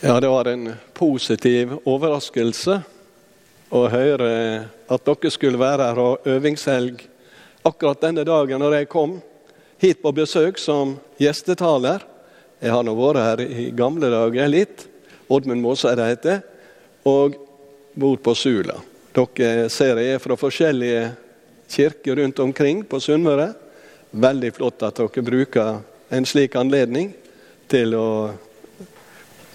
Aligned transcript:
Ja, 0.00 0.20
det 0.20 0.28
var 0.28 0.44
en 0.44 0.74
positiv 0.94 1.72
overraskelse 1.82 2.76
å 3.74 3.80
høre 3.90 4.28
at 4.86 5.08
dere 5.08 5.32
skulle 5.34 5.58
være 5.58 5.88
her 5.88 5.98
og 5.98 6.28
øvingshelg 6.30 7.02
akkurat 7.66 8.04
denne 8.06 8.22
dagen 8.22 8.62
når 8.62 8.76
jeg 8.76 8.90
kom 8.92 9.16
hit 9.82 9.98
på 9.98 10.14
besøk 10.14 10.62
som 10.62 10.94
gjestetaler. 11.18 12.06
Jeg 12.62 12.76
har 12.76 12.86
nå 12.86 12.94
vært 12.94 13.24
her 13.24 13.42
i 13.42 13.66
gamle 13.74 14.06
dager 14.14 14.54
litt. 14.54 14.86
Oddmund 15.26 15.66
Måseid 15.66 15.98
heter 15.98 16.44
og 17.02 17.34
bor 17.98 18.22
på 18.22 18.38
Sula. 18.38 18.78
Dere 19.18 19.66
ser 19.66 19.98
jeg 19.98 20.14
er 20.14 20.22
fra 20.22 20.38
forskjellige 20.38 21.08
kirker 21.74 22.22
rundt 22.22 22.46
omkring 22.46 22.86
på 22.86 23.02
Sunnmøre. 23.02 23.50
Veldig 24.14 24.54
flott 24.62 24.86
at 24.86 25.02
dere 25.02 25.26
bruker 25.26 25.80
en 26.14 26.34
slik 26.36 26.54
anledning 26.54 27.16
til 27.66 27.98
å 27.98 28.10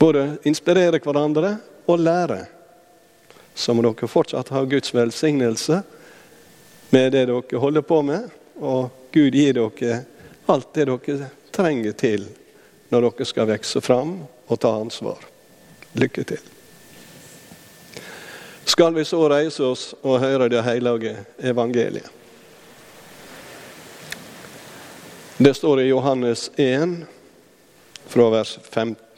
både 0.04 0.38
inspirere 0.44 1.00
hverandre 1.00 1.56
og 1.88 2.00
lære. 2.00 2.42
Så 3.56 3.72
må 3.72 3.84
dere 3.86 4.10
fortsatt 4.10 4.50
ha 4.52 4.64
Guds 4.68 4.92
velsignelse 4.92 5.78
med 6.92 7.14
det 7.14 7.28
dere 7.30 7.60
holder 7.62 7.86
på 7.88 8.02
med, 8.04 8.26
og 8.60 8.90
Gud 9.16 9.38
gir 9.38 9.56
dere 9.56 10.02
alt 10.52 10.74
det 10.76 10.90
dere 10.90 11.30
trenger 11.56 11.96
til 11.96 12.26
når 12.92 13.08
dere 13.08 13.28
skal 13.30 13.48
vokse 13.54 13.82
fram 13.86 14.18
og 14.52 14.60
ta 14.60 14.74
ansvar. 14.82 15.24
Lykke 15.96 16.26
til. 16.34 16.42
Skal 18.66 18.96
vi 18.98 19.06
så 19.06 19.22
reise 19.30 19.64
oss 19.64 19.86
og 20.02 20.20
høre 20.24 20.50
det 20.52 20.66
hellige 20.66 21.16
evangeliet? 21.40 22.10
Det 25.38 25.56
står 25.56 25.82
i 25.82 25.88
Johannes 25.94 26.50
1, 26.58 27.00
fra 28.08 28.30
vers 28.30 28.58
15. 28.64 29.13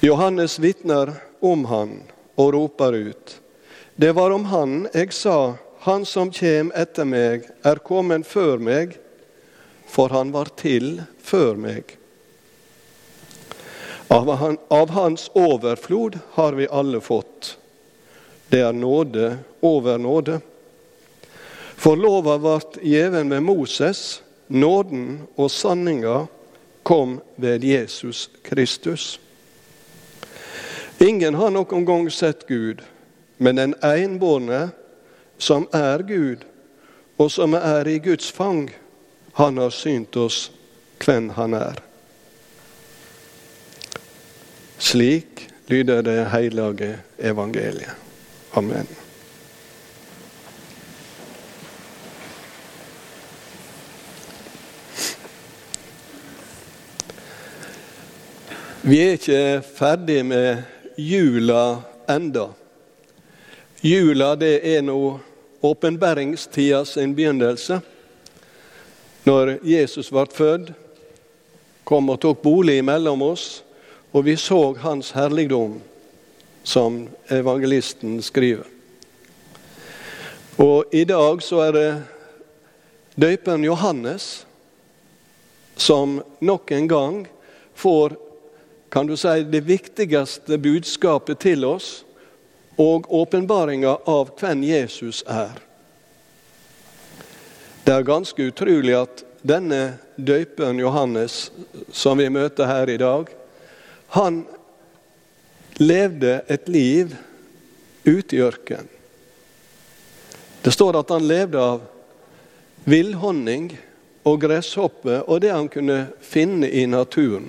Johannes 0.00 0.58
vitner 0.58 1.10
om 1.40 1.64
han 1.64 2.02
og 2.34 2.52
roper 2.54 2.92
ut. 2.92 3.40
Det 3.96 4.12
var 4.12 4.30
om 4.30 4.44
han 4.44 4.84
jeg 4.94 5.10
sa, 5.12 5.56
han 5.82 6.04
som 6.06 6.30
kjem 6.30 6.70
etter 6.78 7.06
meg, 7.08 7.48
er 7.66 7.82
kommet 7.82 8.26
før 8.26 8.62
meg, 8.62 8.94
for 9.90 10.14
han 10.14 10.30
var 10.30 10.52
til 10.54 11.00
før 11.18 11.58
meg. 11.58 11.96
Av, 14.08 14.30
han, 14.38 14.58
av 14.70 14.94
hans 14.94 15.26
overflod 15.34 16.20
har 16.38 16.54
vi 16.54 16.70
alle 16.70 17.02
fått. 17.02 17.56
Det 18.48 18.62
er 18.62 18.72
nåde 18.72 19.34
over 19.66 19.98
nåde. 19.98 20.38
For 21.78 21.98
lova 21.98 22.38
vart 22.38 22.78
gjeven 22.82 23.34
med 23.34 23.42
Moses, 23.42 24.22
nåden 24.46 25.24
og 25.34 25.50
sanninga 25.50 26.28
kom 26.86 27.18
ved 27.36 27.66
Jesus 27.66 28.28
Kristus. 28.46 29.18
Ingen 30.98 31.34
har 31.34 31.50
noen 31.54 31.84
gang 31.86 32.10
sett 32.10 32.46
Gud, 32.48 32.82
men 33.36 33.56
den 33.56 33.74
enbårne, 33.86 34.68
som 35.38 35.68
er 35.72 36.02
Gud, 36.02 36.42
og 37.16 37.30
som 37.30 37.54
er 37.54 37.86
i 37.86 37.98
Guds 38.02 38.32
fang, 38.34 38.66
han 39.38 39.58
har 39.62 39.70
synt 39.70 40.16
oss 40.18 40.48
hvem 40.98 41.30
han 41.36 41.54
er. 41.54 41.78
Slik 44.78 45.46
lyder 45.70 46.02
det 46.02 46.24
hellige 46.32 46.96
evangeliet. 47.18 47.94
Amen. 48.58 48.88
Vi 58.82 58.98
er 59.04 59.18
ikke 59.18 59.62
ferdig 59.76 60.22
med 60.26 60.77
jula 60.98 61.82
enda. 62.08 62.48
Jula 63.80 64.36
det 64.36 64.66
er 64.66 64.82
nå 64.82 65.20
åpenbæringstida 65.60 66.84
sin 66.84 67.14
begynnelse. 67.14 67.78
Når 69.22 69.52
Jesus 69.62 70.10
ble 70.10 70.26
født, 70.34 70.72
kom 71.86 72.10
og 72.10 72.18
tok 72.20 72.42
bolig 72.42 72.80
mellom 72.82 73.22
oss, 73.22 73.62
og 74.10 74.26
vi 74.26 74.34
så 74.36 74.74
hans 74.82 75.12
herligdom, 75.14 75.78
som 76.66 77.04
evangelisten 77.30 78.18
skriver. 78.22 78.66
Og 80.58 80.90
i 80.90 81.04
dag 81.06 81.42
så 81.46 81.62
er 81.68 81.76
det 81.78 81.90
døperen 83.14 83.64
Johannes 83.64 84.46
som 85.78 86.18
nok 86.42 86.72
en 86.74 86.88
gang 86.90 87.26
får 87.78 88.18
kan 88.88 89.06
du 89.06 89.16
si, 89.16 89.42
det 89.42 89.60
viktigste 89.60 90.58
budskapet 90.58 91.38
til 91.38 91.64
oss 91.64 92.04
og 92.78 93.08
åpenbaringa 93.12 93.96
av 94.08 94.30
hvem 94.38 94.62
Jesus 94.64 95.24
er. 95.26 95.58
Det 97.84 97.94
er 97.94 98.06
ganske 98.06 98.50
utrolig 98.50 98.94
at 98.94 99.24
denne 99.42 99.98
døypen 100.16 100.78
Johannes, 100.78 101.50
som 101.92 102.18
vi 102.18 102.28
møter 102.30 102.68
her 102.68 102.90
i 102.90 102.98
dag, 103.00 103.30
han 104.14 104.42
levde 105.78 106.40
et 106.48 106.68
liv 106.68 107.14
ute 108.04 108.36
i 108.36 108.42
ørkenen. 108.42 108.88
Det 110.62 110.72
står 110.74 110.98
at 110.98 111.10
han 111.14 111.28
levde 111.28 111.60
av 111.62 111.84
villhonning 112.84 113.70
og 114.26 114.40
gresshoppe 114.42 115.22
og 115.24 115.40
det 115.44 115.52
han 115.54 115.68
kunne 115.72 116.00
finne 116.20 116.68
i 116.68 116.84
naturen. 116.90 117.46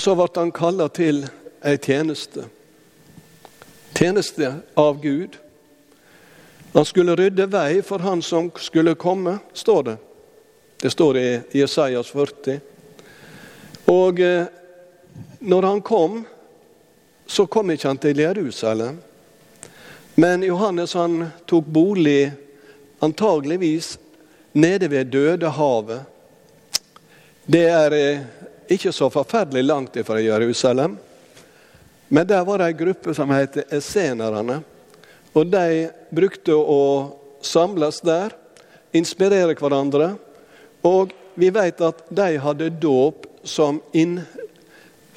Og 0.00 0.04
så 0.04 0.14
ble 0.16 0.28
han 0.32 0.50
kalla 0.56 0.86
til 0.88 1.18
ei 1.60 1.74
tjeneste. 1.76 2.46
Tjeneste 3.92 4.48
av 4.80 5.02
Gud. 5.02 5.34
Han 6.72 6.86
skulle 6.88 7.16
rydde 7.20 7.44
vei 7.52 7.82
for 7.84 8.00
han 8.00 8.22
som 8.24 8.48
skulle 8.56 8.94
komme, 8.96 9.34
står 9.52 9.82
det. 9.90 9.96
Det 10.80 10.94
står 10.94 11.18
i 11.20 11.26
Jesajas 11.52 12.14
40. 12.16 12.56
Og 13.92 14.24
eh, 14.24 14.48
når 15.44 15.68
han 15.68 15.84
kom, 15.84 16.24
så 17.26 17.44
kom 17.44 17.76
ikke 17.76 17.92
han 17.92 18.00
til 18.00 18.24
Jerusalem. 18.24 19.02
Men 20.16 20.48
Johannes 20.48 20.96
han 20.96 21.26
tok 21.44 21.68
bolig 21.68 22.32
antageligvis 23.04 23.98
nede 24.52 24.88
ved 24.88 25.12
Dødehavet. 25.12 26.00
Det 27.44 27.66
er 27.68 28.00
eh, 28.00 28.28
ikke 28.70 28.92
så 28.92 29.10
forferdelig 29.10 29.64
langt 29.64 29.96
fra 30.06 30.20
Jerusalem. 30.20 30.96
Men 32.08 32.26
der 32.26 32.44
var 32.44 32.58
det 32.58 32.70
ei 32.70 32.78
gruppe 32.78 33.14
som 33.14 33.30
het 33.30 33.56
essenerne. 33.70 34.60
Og 35.32 35.46
de 35.46 35.90
brukte 36.10 36.54
å 36.54 36.82
samles 37.42 38.00
der, 38.06 38.34
inspirere 38.92 39.54
hverandre. 39.54 40.14
Og 40.86 41.14
vi 41.34 41.50
vet 41.54 41.82
at 41.86 42.02
de 42.08 42.34
hadde 42.42 42.70
dåp 42.82 43.26
som, 43.46 43.78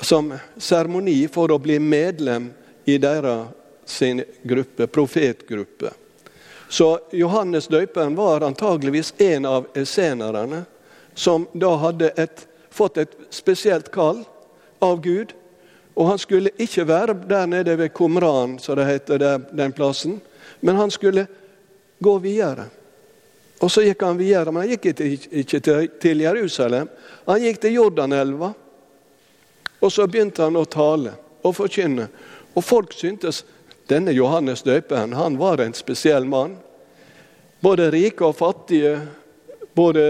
som 0.01 0.33
seremoni 0.57 1.23
for 1.33 1.51
å 1.51 1.57
bli 1.61 1.79
medlem 1.81 2.51
i 2.85 2.97
deres 3.01 3.99
gruppe, 4.43 4.87
profetgruppe. 4.87 5.91
Så 6.69 6.99
Johannes 7.11 7.67
døperen 7.67 8.15
var 8.15 8.41
antageligvis 8.41 9.13
en 9.17 9.45
av 9.45 9.67
essenerne 9.77 10.63
som 11.13 11.45
da 11.53 11.75
hadde 11.77 12.09
et 12.17 12.47
fått 12.73 12.97
et 12.97 13.15
spesielt 13.33 13.91
kall 13.93 14.23
av 14.83 15.01
Gud. 15.01 15.33
Og 15.93 16.07
han 16.09 16.19
skulle 16.21 16.53
ikke 16.57 16.87
være 16.89 17.15
der 17.29 17.47
nede 17.49 17.75
ved 17.77 17.93
Kumran, 17.93 18.57
som 18.59 18.79
det 18.79 18.87
heter 18.89 19.21
der, 19.21 19.43
den 19.51 19.71
plassen, 19.71 20.19
men 20.59 20.75
han 20.75 20.91
skulle 20.91 21.27
gå 21.99 22.17
videre. 22.23 22.65
Og 23.63 23.71
så 23.71 23.83
gikk 23.85 24.01
han 24.03 24.17
videre, 24.17 24.51
men 24.51 24.65
han 24.65 24.73
gikk 24.73 24.89
ikke 25.43 25.59
til 26.01 26.23
Jerusalem. 26.25 26.89
Han 27.29 27.43
gikk 27.45 27.61
til 27.63 27.77
Jordanelva. 27.77 28.51
Og 29.83 29.91
så 29.91 30.07
begynte 30.07 30.43
han 30.43 30.57
å 30.59 30.65
tale 30.67 31.13
og 31.43 31.55
forkynne. 31.55 32.07
Og 32.55 32.63
folk 32.63 32.93
syntes 32.95 33.43
denne 33.91 34.13
Johannes 34.15 34.63
døperen 34.63 35.15
han 35.15 35.37
var 35.39 35.61
en 35.63 35.75
spesiell 35.75 36.25
mann. 36.27 36.57
Både 37.63 37.89
rike 37.91 38.25
og 38.27 38.35
fattige, 38.35 38.97
både 39.75 40.05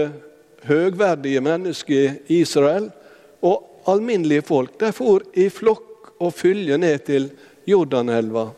høgverdige 0.68 1.42
mennesker 1.44 2.20
i 2.26 2.40
Israel 2.42 2.90
og 3.44 3.88
alminnelige 3.90 4.44
folk. 4.46 4.78
De 4.80 4.92
for 4.92 5.24
i 5.36 5.48
flokk 5.52 6.14
og 6.18 6.34
fylje 6.34 6.78
ned 6.80 7.04
til 7.06 7.30
Jordanelva 7.68 8.48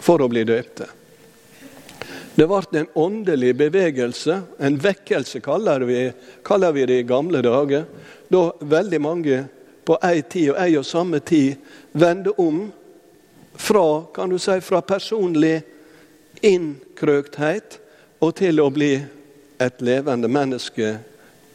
for 0.00 0.22
å 0.24 0.28
bli 0.32 0.44
døpte. 0.48 0.88
Det 2.34 2.46
ble 2.48 2.80
en 2.80 2.92
åndelig 2.96 3.54
bevegelse, 3.58 4.36
en 4.58 4.76
vekkelse 4.80 5.42
kaller 5.44 5.84
vi, 5.84 6.04
kaller 6.46 6.72
vi 6.72 6.86
det 6.88 7.00
i 7.02 7.08
gamle 7.08 7.42
dager, 7.44 7.84
da 8.30 8.44
veldig 8.60 9.00
mange 9.02 9.40
på 9.84 9.98
ei 10.06 10.22
tid 10.22 10.52
og 10.52 10.60
ei 10.62 10.76
og 10.78 10.86
samme 10.86 11.20
tid 11.26 11.58
vende 11.92 12.32
om 12.38 12.62
fra, 13.60 14.04
kan 14.14 14.30
du 14.30 14.38
si, 14.38 14.56
fra 14.62 14.80
personlig 14.80 15.58
innkrøkthet 16.46 17.80
og 18.22 18.36
til 18.38 18.62
å 18.62 18.70
bli 18.72 18.94
et 19.60 19.82
levende 19.82 20.28
menneske 20.28 20.98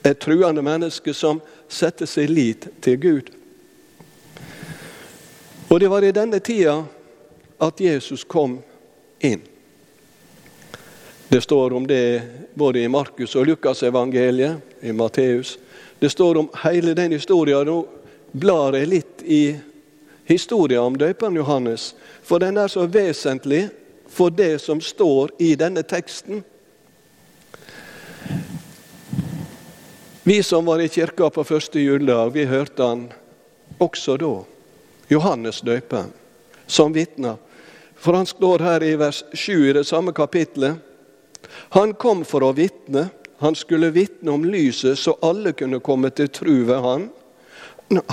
Et 0.06 0.19
truende 0.19 0.62
menneske 0.62 1.13
som 1.13 1.40
setter 1.68 2.06
sin 2.06 2.30
lit 2.30 2.68
til 2.81 3.00
Gud. 3.02 3.30
Og 5.68 5.80
det 5.80 5.88
var 5.90 6.06
i 6.06 6.12
denne 6.13 6.40
tida 6.40 6.75
at 7.57 7.81
Jesus 7.81 8.24
kom 8.24 8.60
inn. 9.19 9.42
Det 11.28 11.42
står 11.42 11.74
om 11.74 11.88
det 11.88 12.22
både 12.54 12.84
i 12.84 12.88
Markus 12.88 13.36
og 13.36 13.48
Lukas 13.50 13.81
evangeliet, 13.84 14.62
i 14.81 14.92
Matteus. 14.92 15.57
Det 16.00 16.10
står 16.10 16.38
om 16.38 16.50
hele 16.63 16.94
den 16.94 17.18
historien. 17.18 17.66
Nå 17.66 17.88
blar 18.31 18.78
jeg 18.78 18.92
litt 18.94 19.25
i 19.25 19.56
historien 20.30 20.86
om 20.86 20.98
døperen 20.98 21.36
Johannes, 21.36 21.96
for 22.22 22.40
den 22.40 22.62
er 22.62 22.69
så 22.69 22.86
vesentlig 22.86 23.72
for 24.06 24.30
det 24.30 24.62
som 24.62 24.81
står 24.81 25.34
i 25.42 25.56
denne 25.57 25.81
teksten. 25.81 26.44
Vi 30.27 30.44
som 30.44 30.66
var 30.66 30.80
i 30.80 30.89
kirka 30.89 31.30
på 31.30 31.44
første 31.44 31.80
juledag, 31.80 32.31
vi 32.33 32.45
hørte 32.50 32.83
han 32.83 33.01
også 33.77 34.16
da. 34.18 34.31
Johannes 35.07 35.60
døperen, 35.62 36.10
som 36.66 36.94
vitna. 36.94 37.36
For 37.94 38.18
han 38.18 38.25
står 38.25 38.63
her 38.66 38.83
i 38.83 38.95
vers 38.98 39.19
7 39.33 39.69
i 39.69 39.75
det 39.77 39.83
samme 39.86 40.16
kapitlet. 40.18 40.81
Han 41.77 41.94
kom 41.94 42.25
for 42.25 42.42
å 42.42 42.56
vitne. 42.57 43.12
Han 43.38 43.54
skulle 43.54 43.94
vitne 43.94 44.33
om 44.33 44.50
lyset, 44.50 44.98
så 44.98 45.13
alle 45.22 45.54
kunne 45.54 45.77
komme 45.86 46.10
til 46.10 46.33
tru 46.33 46.56
ved 46.66 46.81
han. 46.81 47.06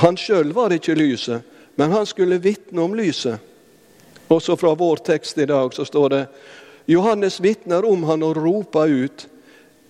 Han 0.04 0.20
sjøl 0.20 0.52
var 0.52 0.76
ikke 0.76 0.98
lyset, 1.00 1.40
men 1.80 1.96
han 1.96 2.04
skulle 2.04 2.42
vitne 2.44 2.84
om 2.84 2.92
lyset. 2.92 3.40
Også 4.28 4.60
fra 4.60 4.76
vår 4.76 5.00
tekst 5.08 5.40
i 5.40 5.48
dag 5.48 5.72
så 5.72 5.88
står 5.88 6.12
det 6.12 6.22
Johannes 6.92 7.40
vitner 7.40 7.88
om 7.88 8.04
han 8.04 8.28
og 8.28 8.36
roper 8.36 8.92
ut. 8.92 9.30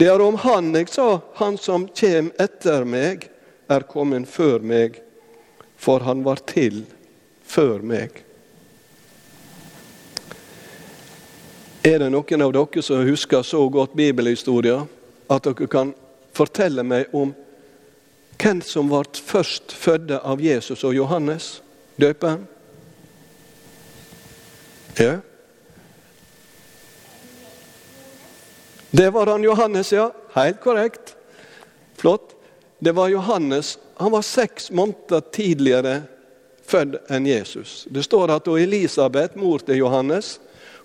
Det 0.02 0.08
er 0.10 0.20
om 0.20 0.34
han 0.34 0.72
jeg 0.74 0.88
sa, 0.90 1.20
han 1.38 1.54
som 1.62 1.84
kjem 1.94 2.32
etter 2.42 2.82
meg, 2.82 3.28
er 3.70 3.84
kommet 3.86 4.26
før 4.26 4.64
meg, 4.66 4.96
for 5.78 6.02
han 6.02 6.24
var 6.26 6.42
til 6.42 6.80
før 7.46 7.84
meg. 7.86 8.18
Er 11.86 12.02
det 12.02 12.10
noen 12.10 12.46
av 12.48 12.50
dere 12.58 12.82
som 12.82 13.06
husker 13.06 13.46
så 13.46 13.62
godt 13.70 13.94
bibelhistorier 13.94 14.82
at 15.30 15.46
dere 15.46 15.70
kan 15.70 15.94
fortelle 16.34 16.82
meg 16.82 17.14
om 17.14 17.30
hvem 18.42 18.66
som 18.66 18.90
ble 18.90 19.06
først 19.22 19.70
fødde 19.70 20.18
av 20.18 20.42
Jesus 20.42 20.82
og 20.82 20.98
Johannes, 20.98 21.60
døperen? 21.94 22.48
Ja. 24.98 25.20
Det 28.94 29.10
var 29.10 29.26
han 29.26 29.44
Johannes, 29.44 29.92
ja. 29.92 30.12
Helt 30.32 30.60
korrekt. 30.60 31.16
Flott. 31.96 32.34
Det 32.78 32.92
var 32.92 33.08
Johannes. 33.08 33.78
Han 33.96 34.12
var 34.12 34.22
seks 34.22 34.70
måneder 34.70 35.20
tidligere 35.32 36.02
født 36.66 37.08
enn 37.10 37.26
Jesus. 37.26 37.86
Det 37.90 38.04
står 38.04 38.34
at 38.36 38.48
Elisabeth, 38.48 39.38
mor 39.38 39.64
til 39.64 39.80
Johannes, 39.80 40.36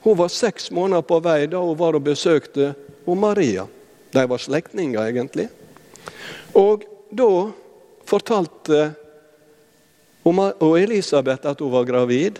hun 0.06 0.16
var 0.18 0.32
seks 0.32 0.72
måneder 0.72 1.04
på 1.04 1.20
vei 1.20 1.50
da 1.52 1.60
hun 1.60 1.76
var 1.76 2.00
og 2.00 2.06
besøkte 2.08 2.72
Maria. 3.08 3.68
De 4.16 4.24
var 4.24 4.40
slektninger, 4.40 5.04
egentlig. 5.04 5.50
Og 6.56 6.88
da 7.12 7.30
fortalte 8.08 8.92
og 10.24 10.80
Elisabeth 10.80 11.48
at 11.48 11.60
hun 11.60 11.76
var 11.76 11.92
gravid. 11.92 12.40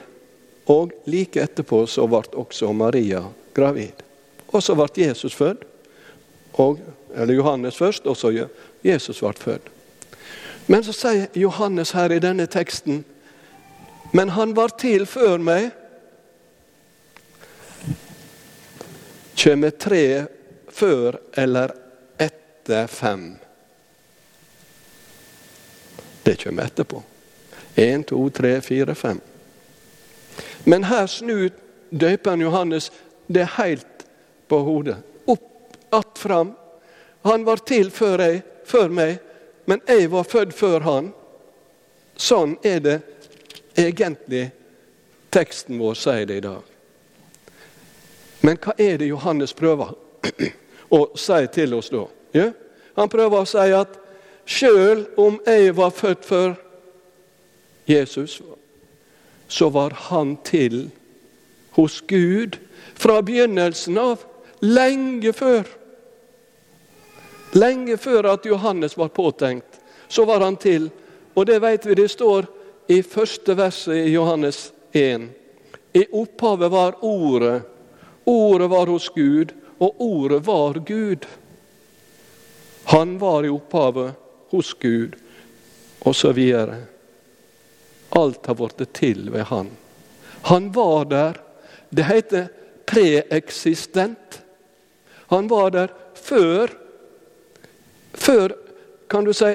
Og 0.68 0.96
like 1.08 1.44
etterpå 1.44 1.86
så 1.88 2.08
ble 2.08 2.24
også 2.40 2.72
Maria 2.76 3.26
gravid. 3.56 4.07
Og 4.48 4.64
så 4.64 4.76
ble 4.76 5.08
Jesus 5.08 5.36
født. 5.36 5.66
Og, 6.54 6.80
eller 7.16 7.34
Johannes 7.34 7.78
først, 7.78 8.06
og 8.08 8.18
så 8.18 8.48
Jesus 8.84 9.20
ble 9.20 9.34
født. 9.34 9.74
Men 10.68 10.84
så 10.84 10.94
sier 10.96 11.28
Johannes 11.36 11.94
her 11.96 12.12
i 12.12 12.20
denne 12.20 12.46
teksten 12.46 13.06
Men 14.12 14.30
han 14.30 14.56
var 14.56 14.72
til 14.80 15.06
før 15.06 15.38
meg. 15.38 15.72
kommer 19.38 19.70
tre 19.70 20.26
før 20.70 21.18
eller 21.34 21.72
etter 22.20 22.88
fem. 22.88 23.36
Det 26.24 26.36
kommer 26.44 26.64
etterpå. 26.64 27.04
Én, 27.76 28.04
to, 28.04 28.30
tre, 28.30 28.62
fire, 28.62 28.96
fem. 28.96 29.22
Men 30.64 30.84
her 30.84 31.06
snur 31.08 31.50
døperen 31.92 32.42
Johannes 32.42 32.92
det 33.28 33.46
helt 33.58 33.97
på 34.48 34.60
hodet. 34.60 34.98
Opp, 35.26 35.74
att 35.90 36.18
fram. 36.18 36.54
Han 37.22 37.44
var 37.44 37.58
til 37.58 37.92
før, 37.92 38.20
jeg, 38.20 38.42
før 38.66 38.90
meg, 38.90 39.18
men 39.66 39.82
jeg 39.88 40.12
var 40.12 40.24
født 40.24 40.56
før 40.56 40.86
han. 40.88 41.12
Sånn 42.18 42.56
er 42.66 42.80
det 42.82 42.98
egentlig 43.78 44.48
teksten 45.34 45.80
vår 45.80 45.98
sier 46.00 46.26
det 46.26 46.40
i 46.40 46.46
dag. 46.46 46.62
Men 48.42 48.60
hva 48.62 48.76
er 48.80 49.00
det 49.02 49.10
Johannes 49.10 49.54
prøver 49.58 49.96
å 50.98 51.02
si 51.20 51.42
til 51.54 51.76
oss 51.78 51.92
da? 51.94 52.06
Ja? 52.38 52.52
Han 52.98 53.12
prøver 53.12 53.44
å 53.44 53.50
si 53.50 53.66
at 53.76 53.98
sjøl 54.48 55.04
om 55.20 55.42
jeg 55.46 55.76
var 55.78 55.92
født 55.94 56.26
før 56.26 56.56
Jesus, 57.88 58.40
så 59.48 59.70
var 59.72 59.94
han 60.10 60.36
til 60.48 60.88
hos 61.78 62.02
Gud 62.08 62.58
fra 62.98 63.22
begynnelsen 63.22 64.00
av. 64.02 64.24
Lenge 64.60 65.34
før. 65.34 65.68
Lenge 67.58 67.98
før 67.98 68.32
at 68.34 68.46
Johannes 68.46 68.98
var 68.98 69.08
påtenkt, 69.08 69.80
så 70.08 70.26
var 70.26 70.44
han 70.46 70.56
til. 70.56 70.90
Og 71.34 71.46
det 71.46 71.60
vet 71.62 71.86
vi 71.86 71.96
det 71.96 72.10
står 72.12 72.48
i 72.88 73.02
første 73.04 73.56
verset 73.58 74.08
i 74.08 74.14
Johannes 74.14 74.72
1. 74.92 75.28
I 75.94 76.06
opphavet 76.12 76.72
var 76.72 76.98
Ordet 77.06 77.62
Ordet 78.28 78.70
var 78.70 78.88
hos 78.92 79.10
Gud, 79.16 79.54
og 79.78 80.02
ordet 80.02 80.42
var 80.46 80.74
Gud. 80.74 81.26
Han 82.84 83.18
var 83.20 83.46
i 83.46 83.50
opphavet 83.50 84.12
hos 84.52 84.74
Gud, 84.74 85.16
videre. 86.36 86.82
Alt 88.10 88.46
har 88.46 88.56
blitt 88.60 88.84
til 88.94 89.30
ved 89.32 89.48
Han. 89.48 89.70
Han 90.52 90.72
var 90.76 91.06
der. 91.06 91.40
Det 91.90 92.04
heter 92.04 92.48
preeksistent. 92.86 94.42
Han 95.28 95.48
var 95.48 95.72
der 95.72 95.94
før 96.16 96.74
Før, 98.18 98.50
kan 99.10 99.26
du 99.26 99.34
si, 99.34 99.52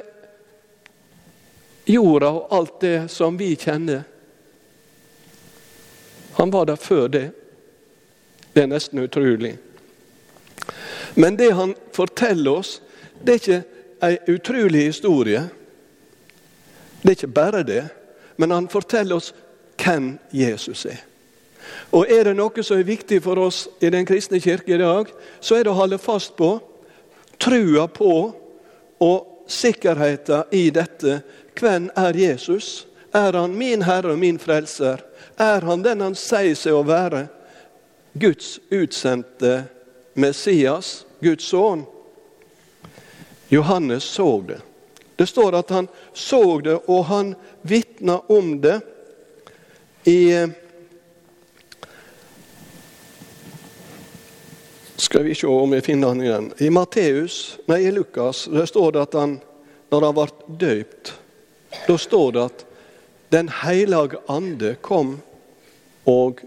jorda 1.90 2.28
og 2.30 2.52
alt 2.54 2.80
det 2.80 3.10
som 3.10 3.34
vi 3.36 3.56
kjenner. 3.58 4.04
Han 6.38 6.52
var 6.52 6.68
der 6.70 6.76
før 6.76 7.08
det. 7.08 7.24
Det 8.52 8.62
er 8.62 8.70
nesten 8.70 9.02
utrolig. 9.02 9.56
Men 11.14 11.36
det 11.36 11.50
han 11.58 11.74
forteller 11.92 12.62
oss, 12.62 12.78
det 13.18 13.34
er 13.34 13.40
ikke 13.42 13.62
ei 14.02 14.36
utrolig 14.36 14.86
historie. 14.86 15.42
Det 17.02 17.08
er 17.08 17.16
ikke 17.18 17.34
bare 17.34 17.62
det, 17.66 17.82
men 18.36 18.54
han 18.54 18.68
forteller 18.68 19.18
oss 19.18 19.32
hvem 19.82 20.14
Jesus 20.32 20.86
er. 20.86 21.02
Og 21.92 22.08
Er 22.08 22.24
det 22.24 22.36
noe 22.36 22.62
som 22.64 22.78
er 22.78 22.88
viktig 22.88 23.20
for 23.22 23.38
oss 23.38 23.66
i 23.80 23.90
Den 23.90 24.06
kristne 24.08 24.40
kirke 24.40 24.74
i 24.74 24.80
dag, 24.80 25.10
så 25.40 25.58
er 25.58 25.64
det 25.64 25.72
å 25.72 25.80
holde 25.80 25.98
fast 26.00 26.36
på 26.36 26.56
trua 27.42 27.88
på 27.88 28.32
og 29.02 29.44
sikkerheten 29.50 30.42
i 30.50 30.70
dette. 30.70 31.20
Hvem 31.58 31.90
er 31.96 32.16
Jesus? 32.16 32.86
Er 33.12 33.32
han 33.36 33.56
min 33.58 33.82
Herre 33.82 34.14
og 34.14 34.18
min 34.18 34.38
Frelser? 34.38 35.02
Er 35.36 35.60
han 35.66 35.82
den 35.82 36.00
han 36.00 36.14
sier 36.16 36.54
seg 36.56 36.76
å 36.76 36.84
være? 36.86 37.26
Guds 38.12 38.58
utsendte 38.70 39.64
Messias, 40.14 41.02
Guds 41.20 41.48
sønn. 41.50 41.84
Johannes 43.52 44.04
så 44.04 44.40
det. 44.48 44.60
Det 45.16 45.26
står 45.28 45.58
at 45.58 45.70
han 45.70 45.88
så 46.16 46.60
det, 46.64 46.78
og 46.88 47.04
han 47.10 47.34
vitna 47.68 48.20
om 48.32 48.54
det 48.60 48.78
i 50.08 50.32
Skal 55.02 55.22
vi 55.22 55.34
se 55.34 55.46
om 55.46 55.70
vi 55.70 55.80
finner 55.80 56.08
han 56.08 56.22
igjen. 56.22 56.52
I 56.58 56.70
Matteus, 56.70 57.58
nei, 57.66 57.80
i 57.82 57.90
Lukas 57.90 58.44
det 58.46 58.68
står 58.70 58.92
det 58.94 59.00
at 59.02 59.14
han, 59.18 59.32
når 59.90 60.04
han 60.06 60.14
ble 60.14 60.26
døypt, 60.60 61.10
da 61.88 61.96
står 61.98 62.28
det 62.36 62.44
at 62.44 62.62
Den 63.32 63.48
hellige 63.48 64.20
ande 64.30 64.74
kom 64.84 65.16
og 66.06 66.42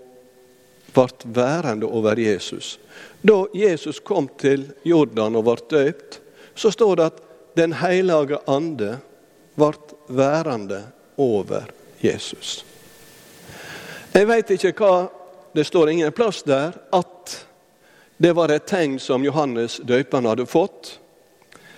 ble 0.95 1.33
værende 1.35 1.89
over 1.89 2.19
Jesus. 2.21 2.77
Da 3.21 3.41
Jesus 3.53 4.00
kom 4.00 4.29
til 4.39 4.69
Jordan 4.88 5.35
og 5.35 5.50
ble 5.50 5.57
døpt, 5.74 6.21
så 6.55 6.71
står 6.71 6.95
det 6.95 7.09
at 7.09 7.19
Den 7.59 7.75
hellige 7.81 8.39
ande 8.47 8.93
ble 9.59 9.74
værende 10.07 10.79
over 11.17 11.67
Jesus. 12.00 12.63
Jeg 14.13 14.31
veit 14.31 14.55
ikke 14.55 14.71
hva 14.79 14.93
Det 15.55 15.63
står 15.63 15.89
ingen 15.89 16.12
plass 16.12 16.43
der 16.43 16.71
at 16.91 17.14
det 18.17 18.31
var 18.34 18.50
et 18.50 18.67
tegn 18.67 19.00
som 19.00 19.25
Johannes 19.25 19.77
døperen 19.84 20.25
hadde 20.29 20.45
fått. 20.45 21.00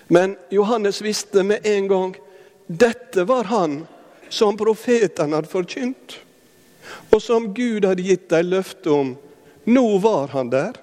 Men 0.07 0.37
Johannes 0.49 1.01
visste 1.01 1.43
med 1.43 1.65
en 1.65 1.87
gang 1.87 2.15
dette 2.67 3.23
var 3.23 3.49
han 3.49 3.85
som 4.29 4.57
profetene 4.57 5.39
hadde 5.39 5.51
forkynt, 5.51 6.17
og 7.11 7.21
som 7.23 7.53
Gud 7.53 7.85
hadde 7.87 8.05
gitt 8.05 8.29
dem 8.29 8.51
løfte 8.51 8.91
om. 8.91 9.15
Nå 9.67 9.87
var 10.03 10.31
han 10.35 10.51
der. 10.51 10.77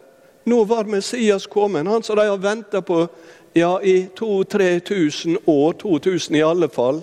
Nå 0.45 0.65
var 0.69 0.85
Messias 0.85 1.47
kommet, 1.47 1.87
han 1.87 2.03
som 2.03 2.17
de 2.17 2.27
har 2.29 2.41
venta 2.41 2.83
på 2.83 3.07
ja, 3.53 3.81
i 3.83 4.09
2000-3000 4.19 5.39
år, 5.45 5.73
2000 5.73 6.37
i 6.37 6.43
alle 6.43 6.69
fall, 6.69 7.01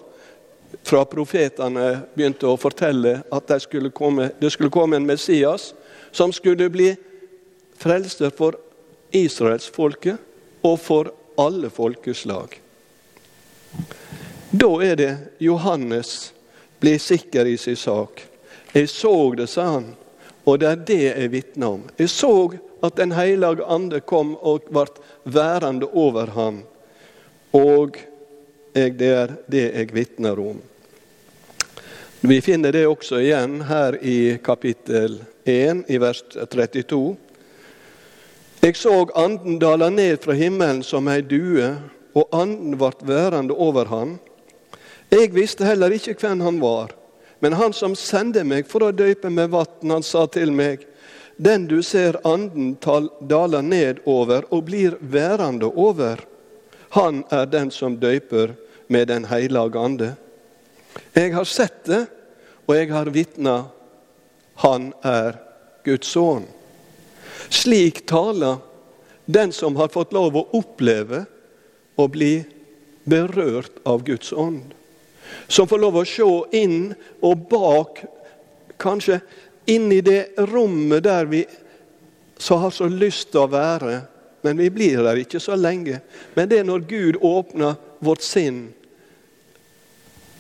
fra 0.84 1.06
profetene 1.06 2.02
begynte 2.14 2.50
å 2.50 2.58
fortelle 2.60 3.22
at 3.32 3.48
det 3.50 3.60
skulle 3.64 3.90
komme, 3.94 4.30
det 4.40 4.52
skulle 4.54 4.74
komme 4.74 4.98
en 4.98 5.08
Messias 5.08 5.72
som 6.12 6.34
skulle 6.34 6.70
bli 6.70 6.92
frelser 7.82 8.30
for 8.30 8.58
israelsfolket 9.12 10.18
og 10.62 10.78
for 10.80 11.10
alle 11.42 11.70
folkeslag. 11.74 12.60
Da 14.52 14.70
er 14.84 14.96
det 15.00 15.12
Johannes 15.40 16.34
blir 16.80 17.00
sikker 17.00 17.48
i 17.50 17.58
sin 17.58 17.80
sak. 17.80 18.22
Jeg 18.74 18.90
så 18.90 19.14
det, 19.36 19.48
sa 19.50 19.66
han, 19.78 19.94
og 20.44 20.60
det 20.60 20.68
er 20.70 20.84
det 20.88 21.02
jeg 21.08 21.32
vitner 21.32 21.78
om. 21.78 21.88
Jeg 21.98 22.10
så 22.10 22.34
at 22.82 22.96
Den 22.98 23.12
hellige 23.14 23.66
ande 23.70 24.00
kom 24.02 24.34
og 24.42 24.66
ble 24.74 24.88
værende 25.24 25.86
over 25.94 26.32
ham. 26.34 26.64
Og 27.54 27.98
jeg, 28.74 28.96
det 28.98 29.10
er 29.14 29.36
det 29.46 29.66
jeg 29.68 29.94
vitner 29.94 30.40
om. 30.40 30.62
Vi 32.22 32.42
finner 32.42 32.74
det 32.74 32.88
også 32.88 33.20
igjen 33.22 33.62
her 33.70 33.98
i 34.02 34.38
kapittel 34.44 35.20
1, 35.46 35.86
i 35.90 35.98
vers 36.02 36.24
32. 36.50 37.18
Jeg 38.62 38.76
så 38.78 39.08
anden 39.18 39.56
dala 39.58 39.88
ned 39.90 40.20
fra 40.22 40.36
himmelen 40.38 40.84
som 40.86 41.08
ei 41.10 41.24
due, 41.26 41.66
og 42.14 42.28
anden 42.30 42.76
ble 42.78 43.08
værende 43.10 43.56
over 43.58 43.88
ham. 43.90 44.20
Jeg 45.10 45.32
visste 45.34 45.66
heller 45.66 45.90
ikke 45.90 46.14
hvem 46.22 46.44
han 46.46 46.60
var, 46.62 46.94
men 47.42 47.58
han 47.58 47.74
som 47.74 47.96
sendte 47.98 48.44
meg 48.46 48.70
for 48.70 48.86
å 48.86 48.92
døype 48.94 49.32
med 49.34 49.50
vann, 49.50 49.90
han 49.90 50.06
sa 50.06 50.28
til 50.30 50.54
meg:" 50.54 50.86
Den 51.42 51.66
du 51.66 51.82
ser 51.82 52.20
anden 52.22 52.78
dale 53.26 53.64
nedover 53.66 54.46
og 54.52 54.66
blir 54.70 54.94
værende 55.02 55.66
over, 55.66 56.22
han 56.94 57.24
er 57.32 57.46
den 57.46 57.72
som 57.72 57.98
døyper 57.98 58.54
med 58.88 59.08
Den 59.08 59.26
hellige 59.26 59.80
ande. 59.80 60.16
Jeg 61.16 61.34
har 61.34 61.44
sett 61.44 61.86
det, 61.86 62.06
og 62.68 62.76
jeg 62.76 62.94
har 62.94 63.10
vitna. 63.10 63.64
Han 64.56 64.94
er 65.04 65.40
Guds 65.84 66.06
sønn. 66.06 66.46
Slik 67.50 68.06
taler 68.06 68.58
den 69.26 69.52
som 69.52 69.76
har 69.76 69.88
fått 69.88 70.14
lov 70.14 70.38
å 70.38 70.48
oppleve 70.58 71.26
å 71.96 72.08
bli 72.12 72.42
berørt 73.04 73.82
av 73.88 74.04
Guds 74.04 74.34
ånd. 74.34 74.74
Som 75.48 75.68
får 75.68 75.80
lov 75.80 76.02
å 76.02 76.06
se 76.08 76.28
inn 76.58 76.92
og 77.24 77.48
bak, 77.50 78.04
kanskje 78.82 79.22
inn 79.70 79.92
i 79.94 80.02
det 80.04 80.34
rommet 80.52 81.04
der 81.06 81.30
vi 81.30 81.46
så 82.42 82.58
har 82.58 82.74
så 82.74 82.90
lyst 82.90 83.32
til 83.32 83.44
å 83.44 83.52
være, 83.52 84.02
men 84.42 84.58
vi 84.58 84.72
blir 84.74 85.04
der 85.06 85.20
ikke 85.22 85.40
så 85.40 85.56
lenge. 85.56 86.00
Men 86.34 86.50
det 86.50 86.62
er 86.62 86.68
når 86.68 86.88
Gud 86.90 87.20
åpner 87.22 87.78
vårt 88.02 88.26
sinn, 88.26 88.72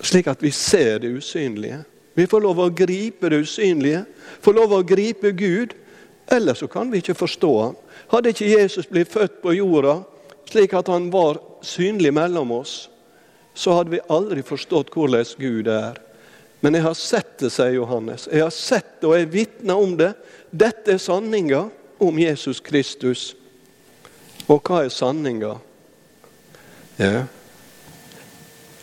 slik 0.01 0.31
at 0.31 0.41
vi 0.41 0.49
ser 0.51 1.03
det 1.03 1.13
usynlige. 1.13 1.83
Vi 2.17 2.25
får 2.27 2.41
lov 2.43 2.59
å 2.59 2.71
gripe 2.73 3.29
det 3.29 3.43
usynlige, 3.45 4.01
får 4.41 4.57
lov 4.57 4.73
å 4.75 4.81
gripe 4.83 5.31
Gud. 5.37 5.77
Ellers 6.31 6.61
så 6.63 6.67
kan 6.71 6.91
vi 6.91 7.01
ikke 7.01 7.17
forstå 7.17 7.51
ham. 7.59 7.75
Hadde 8.11 8.31
ikke 8.31 8.53
Jesus 8.53 8.87
blitt 8.87 9.11
født 9.11 9.41
på 9.43 9.53
jorda 9.57 9.99
slik 10.51 10.73
at 10.73 10.87
han 10.87 11.09
var 11.11 11.39
synlig 11.61 12.13
mellom 12.13 12.51
oss, 12.51 12.89
så 13.53 13.73
hadde 13.77 13.95
vi 13.95 14.05
aldri 14.11 14.43
forstått 14.43 14.91
hvordan 14.93 15.25
Gud 15.39 15.67
er. 15.71 15.99
Men 16.59 16.75
jeg 16.77 16.85
har 16.85 16.97
sett 16.97 17.37
det, 17.41 17.49
sier 17.53 17.77
Johannes. 17.79 18.27
Jeg 18.31 18.43
har 18.43 18.53
sett 18.53 18.99
det, 18.99 19.07
og 19.07 19.15
jeg 19.17 19.31
vitner 19.31 19.79
om 19.79 19.95
det. 19.97 20.11
Dette 20.51 20.95
er 20.95 21.01
sanninga 21.01 21.65
om 22.01 22.19
Jesus 22.19 22.61
Kristus. 22.61 23.31
Og 24.45 24.61
hva 24.61 24.83
er 24.85 24.93
sanninga? 24.93 25.55
Ja. 26.99 27.23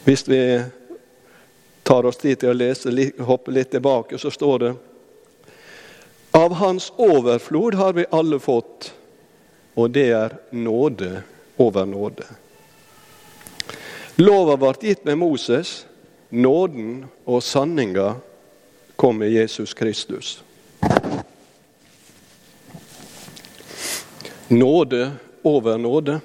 Hvis 0.05 0.25
vi 0.29 0.41
tar 1.87 2.09
oss 2.09 2.19
tid 2.19 2.41
til 2.41 2.51
å 2.51 2.57
lese, 2.57 2.93
hoppe 3.29 3.55
litt 3.55 3.71
tilbake, 3.77 4.19
så 4.19 4.33
står 4.33 4.59
det 4.65 4.73
Av 6.39 6.53
Hans 6.53 6.93
overflod 6.97 7.75
har 7.75 7.93
vi 7.93 8.05
alle 8.11 8.39
fått, 8.39 8.93
og 9.75 9.91
det 9.91 10.05
er 10.15 10.37
nåde 10.55 11.23
over 11.59 11.87
nåde. 11.87 12.27
Lova 14.23 14.55
ble 14.61 14.71
gitt 14.79 15.03
med 15.09 15.19
Moses, 15.19 15.81
Nåden 16.31 17.07
og 17.25 17.43
sanninga 17.43 18.13
kom 18.97 19.19
med 19.19 19.33
Jesus 19.33 19.75
Kristus. 19.75 20.43
Nåde 24.49 25.11
over 25.43 25.79
nåde. 25.79 26.21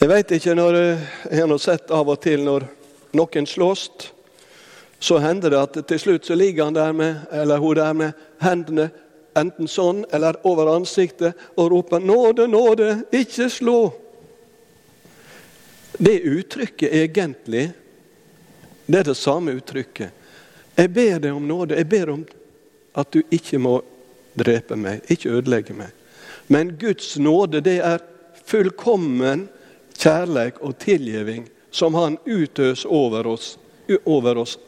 Jeg 0.00 0.10
veit 0.10 0.34
ikke 0.34 0.56
når 0.58 0.80
Jeg 1.30 1.46
har 1.46 1.58
sett 1.58 1.94
av 1.94 2.08
og 2.08 2.18
til 2.24 2.42
når 2.42 2.66
noen 3.14 3.46
slåss, 3.46 3.90
så 5.02 5.18
hender 5.18 5.50
det 5.50 5.58
at 5.58 5.78
til 5.90 5.98
slutt 5.98 6.26
så 6.28 6.34
ligger 6.38 6.64
han 6.64 6.76
der 6.78 6.92
med, 6.94 7.24
eller 7.34 7.58
hun 7.58 7.74
der 7.76 7.92
med 7.92 8.26
hendene 8.42 8.88
enten 9.38 9.68
sånn 9.68 10.04
eller 10.12 10.38
over 10.46 10.70
ansiktet 10.76 11.34
og 11.56 11.70
roper 11.72 12.00
'Nåde, 12.00 12.46
nåde, 12.46 13.02
ikke 13.10 13.48
slå'. 13.50 13.92
Det 15.98 16.20
uttrykket 16.20 16.92
egentlig 16.92 17.72
det 18.86 18.98
er 18.98 19.04
det 19.04 19.14
samme 19.14 19.52
uttrykket. 19.52 20.10
Jeg 20.76 20.90
ber 20.92 21.18
deg 21.18 21.32
om 21.32 21.46
nåde. 21.48 21.76
Jeg 21.76 21.88
ber 21.88 22.10
om 22.10 22.24
at 22.94 23.12
du 23.12 23.22
ikke 23.30 23.58
må 23.58 23.78
drepe 24.34 24.76
meg, 24.76 25.02
ikke 25.08 25.30
ødelegge 25.38 25.76
meg. 25.76 25.92
Men 26.48 26.74
Guds 26.80 27.16
nåde, 27.18 27.60
det 27.60 27.78
er 27.80 28.02
fullkommen 28.44 29.46
kjærleik 29.96 30.60
og 30.60 30.78
tilgivning 30.82 31.46
som 31.70 31.94
Han 31.94 32.18
utøser 32.26 32.90
over 32.92 33.26
oss, 33.26 33.56
over 34.04 34.42
oss. 34.42 34.58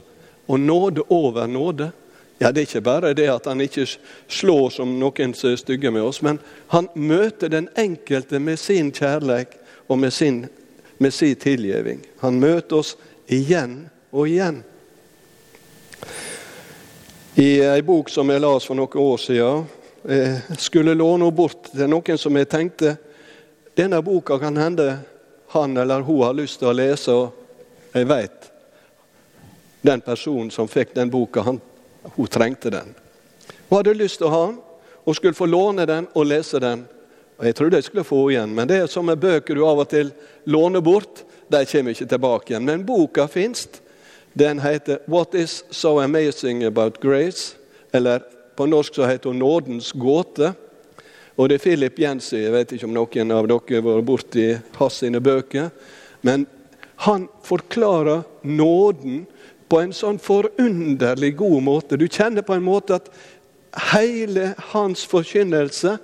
Og 0.47 0.61
nåde 0.61 1.03
over 1.09 1.47
nåde. 1.47 1.93
Ja, 2.39 2.53
Det 2.53 2.61
er 2.61 2.67
ikke 2.67 2.81
bare 2.81 3.15
det 3.15 3.29
at 3.31 3.47
han 3.47 3.61
ikke 3.61 3.87
slår 4.29 4.71
som 4.71 4.99
noen 4.99 5.35
som 5.35 5.53
er 5.53 5.57
stygge 5.57 5.91
med 5.91 6.03
oss, 6.03 6.23
men 6.23 6.39
han 6.69 6.89
møter 6.95 7.49
den 7.49 7.69
enkelte 7.77 8.39
med 8.39 8.59
sin 8.59 8.91
kjærlighet 8.93 9.55
og 9.89 9.99
med 9.99 10.13
sin, 10.13 10.47
med 10.99 11.13
sin 11.13 11.37
tilgivning. 11.37 12.03
Han 12.21 12.41
møter 12.41 12.77
oss 12.77 12.97
igjen 13.27 13.87
og 14.13 14.29
igjen. 14.29 14.63
I 17.35 17.61
ei 17.61 17.83
bok 17.83 18.11
som 18.11 18.31
jeg 18.31 18.43
las 18.43 18.67
for 18.67 18.79
noen 18.79 19.01
år 19.01 19.17
siden, 19.19 19.65
jeg 20.05 20.35
eh, 20.37 20.57
skulle 20.61 20.95
låne 20.95 21.31
bort 21.33 21.71
til 21.73 21.89
noen 21.89 22.19
som 22.21 22.37
jeg 22.37 22.51
tenkte 22.51 22.97
denne 23.75 24.03
boka 24.05 24.37
kan 24.39 24.57
hende 24.57 24.99
han 25.55 25.77
eller 25.77 26.05
hun 26.05 26.23
har 26.23 26.37
lyst 26.37 26.61
til 26.61 26.69
å 26.71 26.77
lese, 26.77 27.15
og 27.15 27.95
jeg 27.95 28.07
veit 28.11 28.51
den 29.85 30.01
personen 30.01 30.51
som 30.51 30.69
fikk 30.69 30.95
den 30.97 31.11
boka, 31.13 31.43
han, 31.45 31.61
hun 32.17 32.27
trengte 32.33 32.71
den. 32.73 32.95
Hun 33.69 33.77
hadde 33.77 33.93
lyst 33.99 34.23
til 34.23 34.31
å 34.31 34.33
ha 34.33 34.45
den, 34.47 34.59
og 35.05 35.17
skulle 35.17 35.37
få 35.37 35.49
låne 35.51 35.85
den 35.87 36.07
og 36.17 36.25
lese 36.31 36.61
den. 36.63 36.87
Og 37.37 37.45
Jeg 37.45 37.57
trodde 37.59 37.77
jeg 37.77 37.85
skulle 37.85 38.07
få 38.09 38.21
igjen, 38.31 38.55
men 38.57 38.69
det 38.69 38.79
er 38.81 38.89
som 38.89 39.05
med 39.05 39.21
bøker 39.21 39.55
du 39.55 39.65
av 39.67 39.83
og 39.83 39.91
til 39.91 40.13
låner 40.49 40.81
bort. 40.81 41.25
De 41.53 41.61
kommer 41.69 41.93
ikke 41.93 42.09
tilbake 42.09 42.53
igjen. 42.53 42.65
Men 42.65 42.87
boka 42.87 43.27
fins, 43.29 43.69
den 44.33 44.59
heter 44.59 44.99
'What 45.07 45.35
is 45.35 45.65
so 45.71 46.01
amazing 46.01 46.65
about 46.65 47.01
grace?' 47.01 47.55
Eller 47.93 48.23
på 48.57 48.67
norsk 48.67 48.95
så 48.95 49.07
heter 49.07 49.31
hun 49.31 49.43
'Nådens 49.43 49.93
gåte'. 49.93 50.55
Og 51.37 51.49
det 51.49 51.55
er 51.55 51.59
Philip 51.59 51.99
Jensi, 51.99 52.37
jeg 52.37 52.53
vet 52.53 52.73
ikke 52.73 52.85
om 52.85 52.95
noen 52.95 53.31
av 53.31 53.47
dere 53.49 53.83
har 53.83 53.83
vært 53.83 54.07
borti 54.07 54.61
hans 54.79 54.93
sine 54.93 55.21
bøker. 55.21 55.71
Men 56.23 56.47
han 56.97 57.29
forklarer 57.43 58.23
nåden 58.43 59.27
på 59.69 59.81
en 59.81 59.93
sånn 59.97 60.19
forunderlig 60.23 61.35
god 61.37 61.63
måte. 61.63 61.97
Du 61.97 62.07
kjenner 62.09 62.45
på 62.47 62.57
en 62.57 62.67
måte 62.67 62.99
at 63.01 63.11
hele 63.95 64.53
hans 64.73 65.05
forkynnelse 65.09 65.97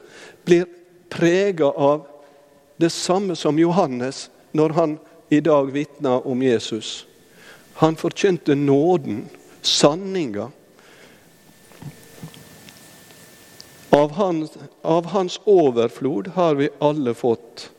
blir 0.49 0.67
prega 1.11 1.71
av 1.71 2.07
det 2.81 2.91
samme 2.91 3.37
som 3.37 3.59
Johannes 3.59 4.29
når 4.57 4.77
han 4.79 4.99
i 5.29 5.41
dag 5.41 5.71
vitner 5.73 6.27
om 6.27 6.43
Jesus. 6.43 7.07
Han 7.75 7.97
forkynte 7.97 8.55
nåden, 8.55 9.29
sanninga. 9.63 10.51
Av 13.91 14.11
hans, 14.11 14.51
av 14.83 15.07
hans 15.07 15.41
overflod 15.45 16.29
har 16.35 16.55
vi 16.55 16.69
alle 16.79 17.15
fått, 17.15 17.71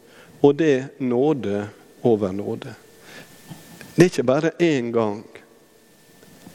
og 0.42 0.56
det 0.56 0.86
nåde 0.98 1.68
over 2.02 2.32
nåde. 2.32 2.76
Det 3.96 4.04
er 4.04 4.10
ikke 4.10 4.28
bare 4.28 4.52
én 4.60 4.92
gang. 4.92 5.24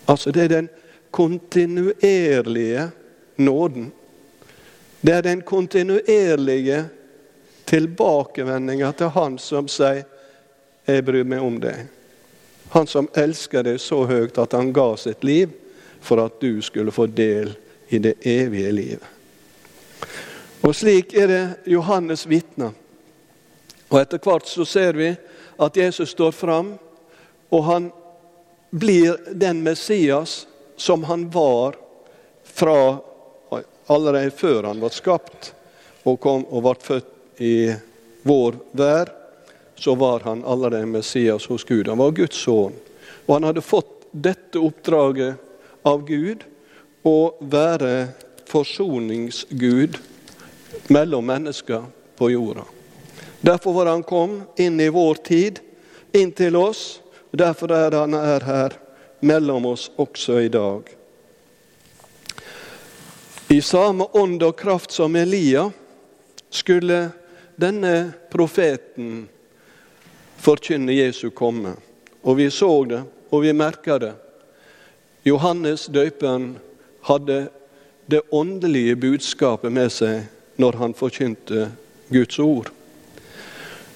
Altså, 0.07 0.31
det 0.31 0.43
er 0.43 0.49
den 0.49 0.69
kontinuerlige 1.11 2.91
nåden. 3.37 3.93
Det 5.01 5.13
er 5.13 5.23
den 5.23 5.43
kontinuerlige 5.43 6.85
tilbakevendinga 7.67 8.93
til 8.93 9.09
Han 9.09 9.39
som 9.39 9.69
sier 9.69 10.05
'Jeg 10.87 11.05
bryr 11.05 11.25
meg 11.25 11.41
om 11.43 11.61
deg'. 11.61 11.87
Han 12.71 12.87
som 12.87 13.09
elsker 13.15 13.63
deg 13.63 13.81
så 13.81 14.05
høyt 14.07 14.39
at 14.39 14.53
han 14.53 14.73
ga 14.73 14.97
sitt 14.97 15.25
liv 15.25 15.51
for 16.01 16.25
at 16.25 16.41
du 16.41 16.63
skulle 16.63 16.93
få 16.93 17.07
del 17.07 17.57
i 17.89 17.99
det 17.99 18.15
evige 18.27 18.73
livet. 18.73 19.07
Og 20.63 20.75
Slik 20.75 21.15
er 21.15 21.27
det 21.27 21.55
Johannes 21.67 22.27
vitner. 22.29 22.71
Og 23.91 24.01
Etter 24.01 24.19
hvert 24.19 24.49
så 24.49 24.65
ser 24.65 24.93
vi 24.93 25.13
at 25.63 25.77
Jesus 25.77 26.11
står 26.11 26.31
fram, 26.31 26.75
og 27.51 27.65
han 27.65 27.93
blir 28.71 29.35
den 29.35 29.63
Messias 29.63 30.47
som 30.77 31.05
han 31.05 31.31
var 31.31 31.77
fra 32.45 32.99
allerede 33.87 34.31
før 34.31 34.71
han 34.71 34.81
ble 34.81 34.91
skapt 34.91 35.53
og, 36.03 36.19
kom, 36.21 36.45
og 36.51 36.63
ble 36.67 36.75
født 36.83 37.43
i 37.43 37.57
vår 38.27 38.59
vær. 38.73 39.13
Så 39.77 39.95
var 39.95 40.25
han 40.25 40.45
allerede 40.45 40.87
Messias 40.87 41.47
hos 41.47 41.65
Gud. 41.65 41.89
Han 41.89 42.01
var 42.01 42.15
Guds 42.17 42.39
sønn. 42.41 42.75
Og 43.27 43.35
han 43.35 43.45
hadde 43.45 43.65
fått 43.65 44.07
dette 44.11 44.61
oppdraget 44.63 45.37
av 45.87 46.05
Gud 46.09 46.47
å 47.07 47.37
være 47.41 48.09
forsoningsgud 48.49 49.99
mellom 50.89 51.27
mennesker 51.27 51.85
på 52.17 52.31
jorda. 52.33 52.65
Derfor 53.41 53.77
var 53.77 53.91
han 53.93 54.03
kom 54.07 54.41
inn 54.57 54.81
i 54.81 54.89
vår 54.89 55.21
tid, 55.27 55.61
inn 56.17 56.33
til 56.33 56.57
oss. 56.57 57.03
Derfor 57.31 57.73
er 57.73 57.97
han 57.97 58.15
her 58.15 58.77
mellom 59.21 59.67
oss 59.67 59.91
også 59.97 60.41
i 60.41 60.49
dag. 60.49 60.83
I 63.49 63.61
samme 63.61 64.07
ånd 64.13 64.43
og 64.43 64.57
kraft 64.59 64.91
som 64.93 65.17
Elia 65.17 65.69
skulle 66.51 67.11
denne 67.57 68.13
profeten 68.31 69.29
forkynne 70.43 70.93
Jesu 70.93 71.31
komme. 71.31 71.77
Og 72.23 72.37
vi 72.37 72.51
så 72.51 72.71
det, 72.85 73.03
og 73.31 73.43
vi 73.43 73.53
merka 73.53 73.99
det. 73.99 74.15
Johannes 75.27 75.87
døperen 75.87 76.57
hadde 77.07 77.49
det 78.07 78.21
åndelige 78.31 78.97
budskapet 78.97 79.73
med 79.73 79.91
seg 79.95 80.27
når 80.59 80.79
han 80.83 80.95
forkynte 80.95 81.69
Guds 82.11 82.39
ord. 82.39 82.71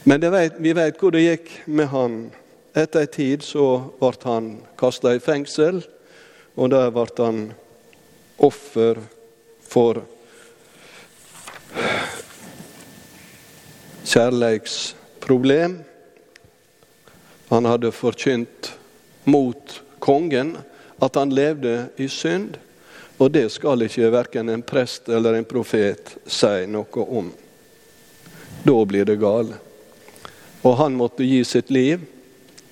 Men 0.02 0.24
vet, 0.32 0.58
vi 0.58 0.72
vet 0.74 0.98
hvor 0.98 1.14
det 1.14 1.26
gikk 1.26 1.50
med 1.66 1.90
han. 1.92 2.16
Etter 2.74 3.00
en 3.00 3.06
tid 3.06 3.42
så 3.42 3.66
ble 3.98 4.12
han 4.22 4.50
kasta 4.78 5.14
i 5.16 5.22
fengsel, 5.22 5.82
og 6.54 6.70
der 6.70 6.92
ble 6.94 7.06
han 7.18 7.40
offer 8.38 9.00
for 9.66 10.02
kjærleiksproblem. 14.10 15.80
Han 17.50 17.66
hadde 17.66 17.90
forkynt 17.94 18.72
mot 19.24 19.80
kongen 19.98 20.56
at 21.02 21.18
han 21.18 21.34
levde 21.34 21.88
i 21.96 22.08
synd. 22.08 22.56
Og 23.20 23.30
det 23.34 23.50
skal 23.52 23.82
ikke 23.84 24.12
verken 24.14 24.48
en 24.48 24.62
prest 24.64 25.10
eller 25.12 25.36
en 25.36 25.44
profet 25.44 26.14
si 26.24 26.66
noe 26.70 27.04
om. 27.04 27.28
Da 28.64 28.78
blir 28.88 29.04
det 29.04 29.18
gale. 29.20 29.58
Og 30.62 30.76
han 30.80 30.96
måtte 30.96 31.26
gi 31.26 31.42
sitt 31.44 31.70
liv. 31.70 32.00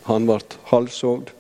Han 0.09 0.25
ble 0.25 0.41
halshogd. 0.71 1.35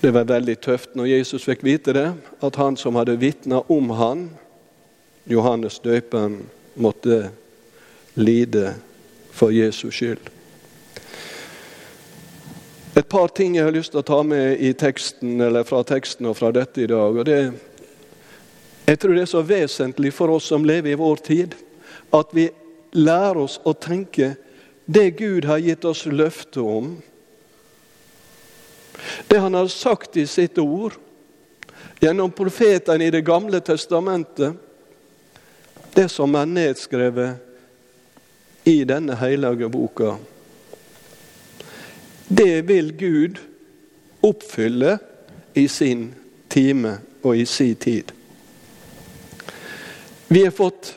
Det 0.00 0.12
var 0.14 0.28
veldig 0.30 0.54
tøft 0.64 0.94
når 0.96 1.10
Jesus 1.10 1.44
fikk 1.44 1.64
vite 1.66 1.92
det, 1.92 2.06
at 2.40 2.56
han 2.56 2.78
som 2.80 2.96
hadde 2.96 3.18
vitna 3.20 3.60
om 3.68 3.90
han, 3.98 4.28
Johannes 5.28 5.80
døperen, 5.84 6.38
måtte 6.78 7.28
lide 8.16 8.72
for 9.34 9.52
Jesus 9.52 9.98
skyld. 9.98 10.30
Et 12.96 13.08
par 13.08 13.28
ting 13.28 13.58
jeg 13.58 13.68
har 13.68 13.74
lyst 13.74 13.92
til 13.92 14.00
å 14.00 14.06
ta 14.06 14.22
med 14.26 14.56
i 14.56 14.72
teksten, 14.72 15.36
eller 15.44 15.66
fra 15.68 15.84
teksten 15.86 16.30
og 16.30 16.38
fra 16.38 16.54
dette 16.56 16.82
i 16.82 16.88
dag. 16.90 17.20
og 17.20 17.24
det, 17.28 17.52
Jeg 18.86 18.98
tror 18.98 19.14
det 19.14 19.22
er 19.22 19.34
så 19.36 19.42
vesentlig 19.42 20.12
for 20.14 20.30
oss 20.30 20.48
som 20.48 20.64
lever 20.64 20.96
i 20.96 20.98
vår 20.98 21.16
tid, 21.16 21.54
at 22.12 22.32
vi 22.32 22.48
lærer 22.92 23.44
oss 23.44 23.60
å 23.64 23.76
tenke 23.76 24.36
det 24.90 25.10
Gud 25.10 25.44
har 25.44 25.58
gitt 25.58 25.84
oss 25.84 26.06
løfte 26.06 26.60
om, 26.60 27.02
det 29.28 29.38
han 29.38 29.54
har 29.54 29.68
sagt 29.68 30.16
i 30.16 30.26
sitt 30.26 30.58
ord, 30.58 30.94
gjennom 32.00 32.30
profetene 32.32 33.04
i 33.04 33.10
Det 33.10 33.20
gamle 33.20 33.60
testamentet, 33.60 34.56
det 35.92 36.08
som 36.08 36.34
er 36.34 36.48
nedskrevet 36.48 37.36
i 38.64 38.84
denne 38.88 39.12
hellige 39.20 39.68
boka, 39.68 40.16
det 42.28 42.62
vil 42.72 42.92
Gud 42.96 43.38
oppfylle 44.24 44.98
i 45.52 45.68
sin 45.68 46.14
time 46.48 46.96
og 47.22 47.36
i 47.36 47.44
sin 47.44 47.76
tid. 47.76 48.12
Vi 50.28 50.44
har 50.44 50.50
fått 50.50 50.94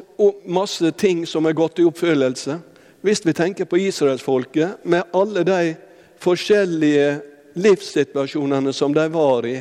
masse 0.47 0.91
ting 0.91 1.27
som 1.27 1.45
er 1.45 1.59
gått 1.59 1.79
i 1.79 1.91
oppfyllelse. 1.91 2.61
Hvis 3.01 3.25
vi 3.25 3.33
tenker 3.33 3.65
på 3.65 3.77
israelsfolket, 3.77 4.83
med 4.83 5.03
alle 5.11 5.43
de 5.43 5.75
forskjellige 6.21 7.19
livssituasjonene 7.53 8.73
som 8.73 8.93
de 8.93 9.07
var 9.09 9.45
i, 9.45 9.57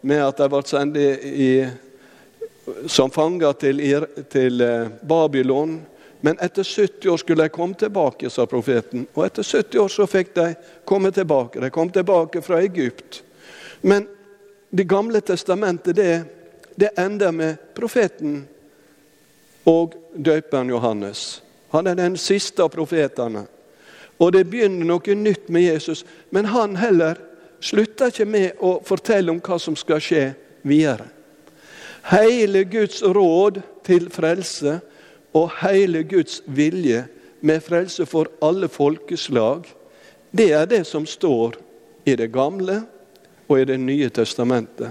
med 0.00 0.22
at 0.22 0.38
de 0.38 0.48
ble 0.52 0.62
sendt 0.68 0.96
i, 0.98 1.66
som 2.86 3.10
fanger 3.10 3.52
til, 3.60 3.82
til 4.30 4.60
eh, 4.64 4.88
Babylon. 5.02 5.80
Men 6.24 6.38
etter 6.40 6.64
70 6.64 7.10
år 7.12 7.20
skulle 7.20 7.44
de 7.44 7.52
komme 7.52 7.76
tilbake, 7.76 8.30
sa 8.30 8.46
profeten. 8.48 9.06
Og 9.12 9.26
etter 9.26 9.44
70 9.44 9.80
år 9.82 9.92
så 9.92 10.06
fikk 10.08 10.32
de 10.38 10.46
komme 10.88 11.12
tilbake. 11.12 11.60
De 11.60 11.70
kom 11.70 11.90
tilbake 11.92 12.40
fra 12.42 12.62
Egypt. 12.64 13.22
Men 13.80 14.08
Det 14.74 14.84
gamle 14.84 15.20
testamentet 15.20 15.96
det, 15.96 16.22
det 16.74 16.88
ender 16.98 17.30
med 17.30 17.56
profeten 17.74 18.40
og 19.64 19.94
døperen 20.16 20.68
Johannes. 20.68 21.43
Han 21.74 21.90
er 21.90 21.98
den 21.98 22.16
siste 22.20 22.62
av 22.62 22.70
profetene. 22.70 23.48
Og 24.22 24.30
det 24.36 24.44
begynner 24.46 24.86
noe 24.86 25.16
nytt 25.18 25.48
med 25.50 25.66
Jesus. 25.66 26.04
Men 26.30 26.46
han 26.54 26.76
heller 26.78 27.18
slutter 27.64 28.12
ikke 28.12 28.28
med 28.28 28.62
å 28.62 28.76
fortelle 28.86 29.32
om 29.32 29.40
hva 29.42 29.58
som 29.58 29.74
skal 29.78 30.02
skje 30.02 30.24
videre. 30.62 31.08
Hele 32.12 32.62
Guds 32.68 33.02
råd 33.02 33.62
til 33.86 34.10
frelse 34.12 34.78
og 35.34 35.50
hele 35.62 36.04
Guds 36.06 36.42
vilje 36.46 37.06
med 37.44 37.62
frelse 37.64 38.06
for 38.06 38.30
alle 38.44 38.68
folkeslag, 38.68 39.66
det 40.30 40.50
er 40.52 40.66
det 40.68 40.82
som 40.86 41.06
står 41.06 41.56
i 42.04 42.14
Det 42.16 42.28
gamle 42.32 42.82
og 43.48 43.60
i 43.60 43.64
Det 43.64 43.80
nye 43.80 44.08
testamentet. 44.10 44.90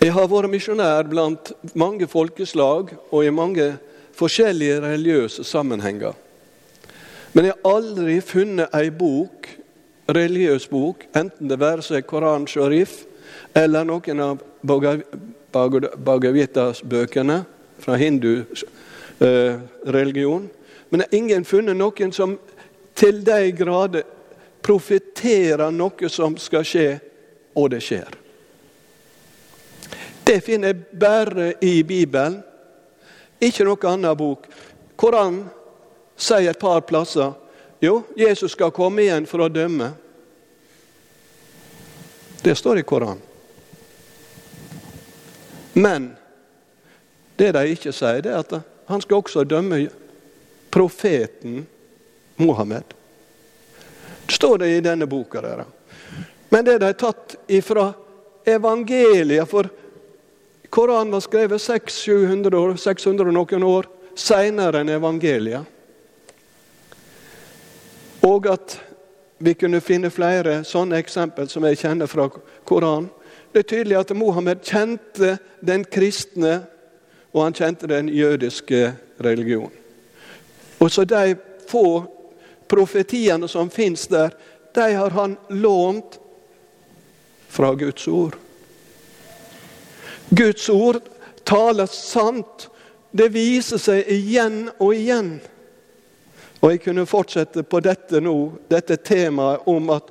Jeg 0.00 0.12
har 0.12 0.28
vært 0.30 0.52
misjonær 0.52 1.08
blant 1.10 1.52
mange 1.74 2.06
folkeslag 2.06 2.94
og 3.10 3.24
i 3.24 3.34
mange 3.34 3.74
forskjellige 4.14 4.80
religiøse 4.80 5.44
sammenhenger. 5.44 6.12
Men 7.32 7.48
jeg 7.48 7.56
har 7.56 7.74
aldri 7.74 8.20
funnet 8.22 8.68
ei 8.76 8.90
bok 8.94 9.48
religiøs 10.08 10.68
bok, 10.68 11.04
enten 11.16 11.48
det 11.48 11.60
være 11.60 11.82
seg 11.84 12.06
Koran 12.06 12.46
Sharif 12.48 13.04
eller 13.56 13.84
noen 13.88 14.20
av 14.20 14.38
Bhagavitas-bøkene 14.64 17.44
fra 17.80 17.96
hindu-religion. 18.00 20.50
Men 20.90 21.00
jeg 21.00 21.08
har 21.08 21.14
ingen 21.18 21.44
funnet 21.48 21.76
noen 21.78 22.12
som 22.12 22.38
til 22.94 23.24
de 23.26 23.52
grader 23.56 24.02
profeterer 24.64 25.70
noe 25.74 26.08
som 26.08 26.36
skal 26.40 26.64
skje, 26.64 27.00
og 27.54 27.70
det 27.74 27.82
skjer. 27.84 28.08
Det 30.24 30.40
finner 30.44 30.68
jeg 30.72 30.84
bare 30.98 31.52
i 31.60 31.82
Bibelen, 31.84 32.42
ikke 33.44 33.66
noen 33.66 33.88
annen 33.90 34.16
bok. 34.18 34.46
Koran 34.96 35.42
sier 36.16 36.50
et 36.52 36.60
par 36.60 36.84
plasser 36.86 37.32
jo, 37.84 38.02
Jesus 38.16 38.52
skal 38.52 38.70
komme 38.72 39.02
igjen 39.04 39.26
for 39.28 39.44
å 39.44 39.50
dømme. 39.52 39.90
Det 42.44 42.54
står 42.56 42.80
i 42.80 42.84
Koranen. 42.86 43.20
Men 45.74 46.12
det 47.36 47.50
de 47.56 47.64
ikke 47.74 47.92
sier, 47.92 48.22
det 48.22 48.30
er 48.30 48.40
at 48.44 48.54
han 48.88 49.02
skal 49.02 49.20
også 49.20 49.44
dømme 49.48 49.82
profeten 50.72 51.64
Mohammed. 52.36 52.94
Det 54.26 54.36
står 54.38 54.58
det 54.62 54.70
i 54.76 54.82
denne 54.84 55.06
boka. 55.10 55.42
Der. 55.42 55.64
Men 56.48 56.64
det 56.64 56.78
de 56.78 56.88
har 56.88 56.98
tatt 56.98 57.36
ifra 57.48 57.90
evangeliet 58.44 59.48
For 59.48 59.68
Koranen 60.74 61.12
var 61.12 61.20
skrevet 61.20 61.62
600, 61.62 62.58
år, 62.58 62.74
600 62.76 63.28
og 63.28 63.36
noen 63.36 63.62
år 63.62 63.86
seinere 64.18 64.80
enn 64.82 64.88
evangeliet. 64.90 65.68
Og 68.26 68.48
at 68.50 68.74
vi 69.38 69.54
kunne 69.54 69.78
finne 69.78 70.10
flere 70.10 70.64
sånne 70.66 70.98
eksempel 70.98 71.46
som 71.52 71.62
jeg 71.68 71.78
kjenner 71.78 72.10
fra 72.10 72.26
Koranen. 72.66 73.06
Det 73.54 73.62
er 73.62 73.70
tydelig 73.70 74.00
at 74.00 74.10
Mohammed 74.18 74.66
kjente 74.66 75.36
den 75.62 75.86
kristne, 75.86 76.64
og 77.30 77.44
han 77.44 77.54
kjente 77.54 77.86
den 77.94 78.10
jødiske 78.10 78.96
religionen. 79.22 79.70
Og 80.82 80.90
så 80.90 81.06
de 81.06 81.36
få 81.70 82.02
profetiene 82.66 83.46
som 83.46 83.70
fins 83.70 84.08
der, 84.10 84.34
de 84.74 84.90
har 84.90 85.14
han 85.14 85.38
lånt 85.54 86.18
fra 87.46 87.76
Guds 87.78 88.08
ord. 88.10 88.40
Guds 90.36 90.68
ord 90.68 91.00
taler 91.44 91.86
sant. 91.86 92.68
Det 93.10 93.28
viser 93.30 93.78
seg 93.78 94.08
igjen 94.10 94.68
og 94.78 94.94
igjen. 94.94 95.36
Og 96.60 96.72
Jeg 96.72 96.80
kunne 96.86 97.04
fortsette 97.06 97.62
på 97.62 97.80
dette 97.84 98.20
nå, 98.24 98.34
dette 98.72 98.96
temaet 98.96 99.66
om 99.68 99.90
at 99.94 100.08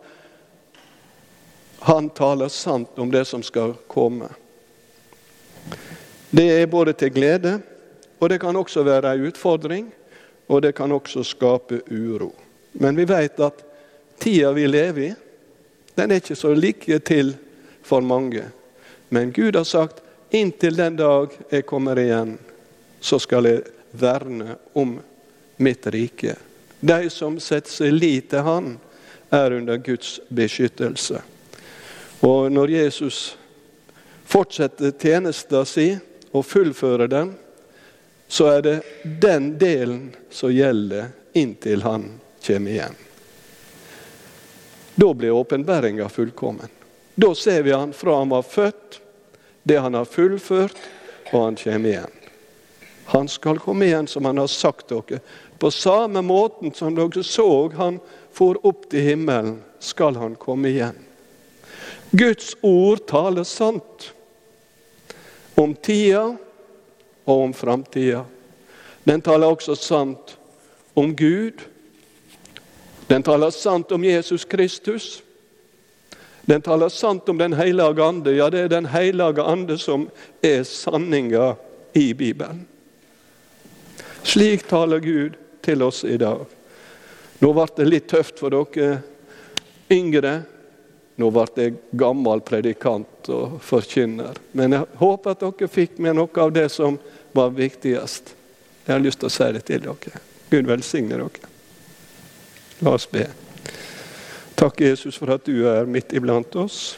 han 1.83 2.07
taler 2.15 2.47
sant 2.53 2.99
om 3.01 3.11
det 3.11 3.25
som 3.27 3.43
skal 3.43 3.73
komme. 3.91 4.29
Det 6.29 6.45
er 6.61 6.69
både 6.71 6.93
til 6.93 7.11
glede, 7.11 7.57
og 8.19 8.29
det 8.29 8.39
kan 8.39 8.55
også 8.55 8.85
være 8.87 9.15
en 9.15 9.27
utfordring. 9.27 9.91
Og 10.47 10.61
det 10.61 10.73
kan 10.75 10.91
også 10.91 11.23
skape 11.23 11.81
uro. 11.87 12.33
Men 12.73 12.97
vi 12.97 13.05
vet 13.07 13.39
at 13.39 13.63
tida 14.19 14.51
vi 14.51 14.67
lever 14.67 15.03
i, 15.05 15.13
den 15.95 16.11
er 16.11 16.19
ikke 16.19 16.35
så 16.35 16.53
like 16.53 16.99
til 16.99 17.31
for 17.83 18.03
mange. 18.03 18.43
Men 19.09 19.31
Gud 19.31 19.55
har 19.55 19.63
sagt 19.63 20.02
inntil 20.33 20.75
den 20.75 20.95
dag 20.95 21.29
jeg 21.49 21.65
kommer 21.65 21.99
igjen, 21.99 22.37
så 22.99 23.19
skal 23.19 23.45
jeg 23.45 23.61
verne 23.91 24.55
om 24.73 24.95
mitt 25.61 25.87
rike. 25.87 26.35
De 26.79 27.09
som 27.13 27.37
setter 27.39 27.71
seg 27.71 27.93
lit 27.93 28.31
til 28.31 28.41
Han, 28.47 28.73
er 29.29 29.51
under 29.51 29.77
Guds 29.77 30.19
beskyttelse. 30.29 31.21
Og 32.21 32.51
når 32.51 32.69
Jesus 32.69 33.37
fortsetter 34.29 34.91
tjenesten 34.91 35.65
sin 35.65 36.01
og 36.31 36.45
fullfører 36.45 37.09
den, 37.09 37.33
så 38.27 38.49
er 38.57 38.61
det 38.61 38.75
den 39.21 39.51
delen 39.57 40.11
som 40.29 40.53
gjelder 40.53 41.11
inntil 41.33 41.81
han 41.85 42.07
kommer 42.45 42.71
igjen. 42.71 42.95
Da 44.95 45.13
blir 45.13 45.33
åpenbæringa 45.33 46.09
fullkommen. 46.09 46.69
Da 47.15 47.35
ser 47.35 47.63
vi 47.63 47.71
han 47.71 47.93
fra 47.93 48.17
han 48.19 48.29
var 48.29 48.41
født, 48.41 48.99
det 49.63 49.77
han 49.77 49.93
har 49.93 50.05
fullført, 50.05 50.77
og 51.31 51.39
han 51.43 51.55
kommer 51.55 51.89
igjen. 51.89 52.19
Han 53.05 53.27
skal 53.27 53.59
komme 53.59 53.85
igjen, 53.85 54.07
som 54.07 54.25
han 54.25 54.37
har 54.37 54.47
sagt 54.47 54.91
dere. 54.91 55.19
På 55.59 55.71
samme 55.71 56.21
måten 56.21 56.73
som 56.75 56.95
dere 56.95 57.23
så 57.23 57.69
han 57.75 57.99
for 58.33 58.59
opp 58.67 58.89
til 58.91 59.03
himmelen, 59.03 59.61
skal 59.79 60.15
han 60.15 60.35
komme 60.39 60.71
igjen. 60.71 60.97
Guds 62.11 62.53
ord 62.61 63.05
taler 63.09 63.43
sant 63.47 64.11
om 65.57 65.73
tida 65.75 66.35
og 67.25 67.43
om 67.47 67.53
framtida. 67.53 68.25
Den 69.03 69.21
taler 69.21 69.49
også 69.49 69.75
sant 69.75 70.37
om 70.93 71.15
Gud. 71.15 71.63
Den 73.07 73.23
taler 73.23 73.49
sant 73.49 73.91
om 73.91 74.03
Jesus 74.05 74.45
Kristus. 74.45 75.22
Den 76.45 76.61
taler 76.61 76.89
sant 76.89 77.29
om 77.29 77.37
Den 77.37 77.53
hellige 77.53 78.03
ande. 78.03 78.31
Ja, 78.35 78.49
det 78.49 78.59
er 78.59 78.67
Den 78.67 78.85
hellige 78.85 79.43
ande 79.43 79.77
som 79.77 80.09
er 80.41 80.63
sanninga 80.63 81.55
i 81.93 82.13
Bibelen. 82.13 82.67
Slik 84.23 84.67
taler 84.67 84.99
Gud 84.99 85.35
til 85.61 85.83
oss 85.83 86.03
i 86.03 86.17
dag. 86.17 86.45
Nå 87.39 87.51
ble 87.53 87.67
det 87.75 87.87
litt 87.87 88.07
tøft 88.11 88.39
for 88.39 88.53
dere 88.53 89.01
yngre. 89.91 90.41
Nå 91.19 91.29
ble 91.29 91.45
jeg 91.59 91.75
gammel 91.99 92.41
predikant 92.41 93.29
og 93.31 93.59
forkynner. 93.63 94.39
Men 94.51 94.75
jeg 94.77 94.87
håper 94.99 95.35
at 95.35 95.43
dere 95.43 95.71
fikk 95.71 95.99
med 95.99 96.17
noe 96.17 96.43
av 96.43 96.53
det 96.55 96.69
som 96.73 96.97
var 97.35 97.53
viktigst. 97.55 98.35
Jeg 98.85 98.95
har 98.95 99.03
lyst 99.03 99.21
til 99.21 99.29
å 99.29 99.35
si 99.35 99.51
det 99.55 99.63
til 99.67 99.83
dere. 99.85 100.23
Gud 100.49 100.67
velsigne 100.71 101.19
dere. 101.19 101.51
La 102.83 102.95
oss 102.97 103.07
be. 103.11 103.27
Takk, 104.63 104.81
Jesus, 104.81 105.17
for 105.17 105.27
at 105.27 105.43
du 105.43 105.65
er 105.67 105.83
midt 105.85 106.13
iblant 106.15 106.55
oss. 106.55 106.93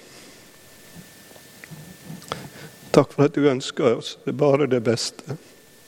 Takk 2.93 3.15
for 3.15 3.25
at 3.25 3.33
du 3.33 3.47
ønsker 3.49 3.95
oss 3.95 4.11
det 4.21 4.35
bare 4.37 4.67
det 4.69 4.83
beste. 4.85 5.33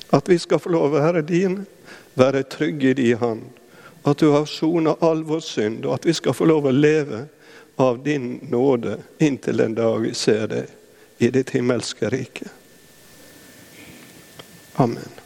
At 0.10 0.26
vi 0.26 0.40
skal 0.42 0.58
få 0.58 0.72
lov 0.74 0.88
å 0.88 1.04
være 1.04 1.22
din, 1.30 1.60
være 2.18 2.42
trygge 2.50 2.90
i 2.90 2.96
din 2.98 3.22
hånd. 3.22 3.44
At 4.10 4.18
du 4.18 4.32
har 4.34 4.50
sona 4.50 4.96
all 5.06 5.22
vår 5.28 5.44
synd, 5.46 5.86
og 5.86 6.00
at 6.00 6.10
vi 6.10 6.18
skal 6.18 6.34
få 6.34 6.48
lov 6.50 6.66
å 6.66 6.74
leve 6.74 7.28
av 7.78 8.02
din 8.02 8.40
nåde 8.50 8.98
inntil 9.22 9.62
den 9.62 9.78
dag 9.78 10.02
vi 10.02 10.16
ser 10.18 10.50
deg 10.50 11.22
i 11.22 11.30
ditt 11.30 11.54
himmelske 11.54 12.10
rike. 12.10 12.50
Amen. 14.82 15.17